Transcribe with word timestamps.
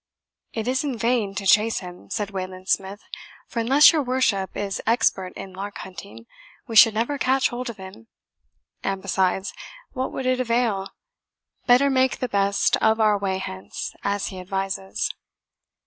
"It 0.51 0.67
is 0.67 0.83
in 0.83 0.97
vain 0.97 1.35
to 1.35 1.45
chase 1.45 1.77
him," 1.81 2.09
said 2.09 2.31
Wayland 2.31 2.67
Smith; 2.69 3.01
"for 3.47 3.59
unless 3.59 3.91
your 3.91 4.01
worship 4.01 4.57
is 4.57 4.81
expert 4.87 5.31
in 5.33 5.53
lark 5.53 5.77
hunting, 5.77 6.25
we 6.65 6.75
should 6.75 6.95
never 6.95 7.19
catch 7.19 7.49
hold 7.49 7.69
of 7.69 7.77
him 7.77 8.07
and 8.81 8.99
besides, 8.99 9.53
what 9.91 10.11
would 10.11 10.25
it 10.25 10.39
avail? 10.39 10.89
Better 11.67 11.91
make 11.91 12.17
the 12.17 12.27
best 12.27 12.77
of 12.77 12.99
our 12.99 13.15
way 13.19 13.37
hence, 13.37 13.93
as 14.03 14.29
he 14.29 14.39
advises." 14.39 15.13